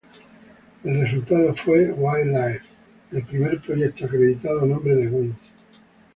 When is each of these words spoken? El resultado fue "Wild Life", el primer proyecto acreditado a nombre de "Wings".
El 0.83 0.99
resultado 0.99 1.53
fue 1.53 1.91
"Wild 1.91 2.31
Life", 2.35 2.65
el 3.11 3.21
primer 3.21 3.61
proyecto 3.61 4.05
acreditado 4.07 4.61
a 4.61 4.65
nombre 4.65 4.95
de 4.95 5.05
"Wings". 5.05 5.37